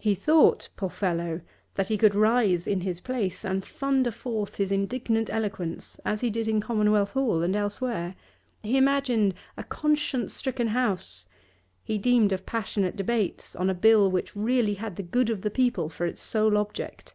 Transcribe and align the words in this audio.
He 0.00 0.16
thought, 0.16 0.68
poor 0.74 0.88
fellow! 0.90 1.40
that 1.76 1.88
he 1.88 1.96
could 1.96 2.16
rise 2.16 2.66
in 2.66 2.80
his 2.80 3.00
place 3.00 3.44
and 3.44 3.64
thunder 3.64 4.10
forth 4.10 4.56
his 4.56 4.72
indignant 4.72 5.30
eloquence 5.30 5.96
as 6.04 6.22
he 6.22 6.28
did 6.28 6.48
in 6.48 6.60
Commonwealth 6.60 7.10
Hall 7.12 7.40
and 7.40 7.54
elsewhere; 7.54 8.16
he 8.64 8.76
imagined 8.76 9.32
a 9.56 9.62
conscience 9.62 10.34
stricken 10.34 10.66
House, 10.66 11.26
he 11.84 11.98
dreamed 11.98 12.32
of 12.32 12.44
passionate 12.44 12.96
debates 12.96 13.54
on 13.54 13.70
a 13.70 13.74
Bill 13.74 14.10
which 14.10 14.34
really 14.34 14.74
had 14.74 14.96
the 14.96 15.04
good 15.04 15.30
of 15.30 15.42
the 15.42 15.50
people 15.50 15.88
for 15.88 16.04
its 16.04 16.20
sole 16.20 16.58
object. 16.58 17.14